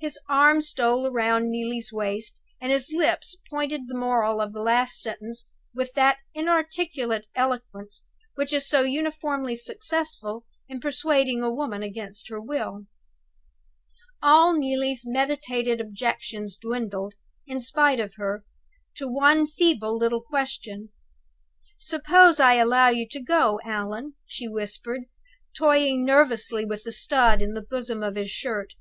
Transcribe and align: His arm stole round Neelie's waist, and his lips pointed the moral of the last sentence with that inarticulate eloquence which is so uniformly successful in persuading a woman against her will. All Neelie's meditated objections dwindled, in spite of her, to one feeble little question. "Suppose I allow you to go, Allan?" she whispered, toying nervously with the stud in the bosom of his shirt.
His 0.00 0.18
arm 0.28 0.60
stole 0.60 1.08
round 1.12 1.48
Neelie's 1.48 1.92
waist, 1.92 2.36
and 2.60 2.72
his 2.72 2.92
lips 2.92 3.36
pointed 3.48 3.82
the 3.86 3.94
moral 3.94 4.40
of 4.40 4.52
the 4.52 4.60
last 4.60 5.00
sentence 5.00 5.46
with 5.72 5.92
that 5.92 6.18
inarticulate 6.34 7.26
eloquence 7.36 8.04
which 8.34 8.52
is 8.52 8.68
so 8.68 8.82
uniformly 8.82 9.54
successful 9.54 10.44
in 10.68 10.80
persuading 10.80 11.44
a 11.44 11.50
woman 11.52 11.80
against 11.80 12.28
her 12.28 12.40
will. 12.40 12.86
All 14.20 14.52
Neelie's 14.52 15.04
meditated 15.06 15.80
objections 15.80 16.56
dwindled, 16.56 17.14
in 17.46 17.60
spite 17.60 18.00
of 18.00 18.14
her, 18.16 18.42
to 18.96 19.06
one 19.06 19.46
feeble 19.46 19.96
little 19.96 20.22
question. 20.22 20.88
"Suppose 21.78 22.40
I 22.40 22.54
allow 22.54 22.88
you 22.88 23.06
to 23.10 23.20
go, 23.22 23.60
Allan?" 23.64 24.14
she 24.26 24.48
whispered, 24.48 25.02
toying 25.56 26.04
nervously 26.04 26.64
with 26.64 26.82
the 26.82 26.90
stud 26.90 27.40
in 27.40 27.54
the 27.54 27.62
bosom 27.62 28.02
of 28.02 28.16
his 28.16 28.28
shirt. 28.32 28.72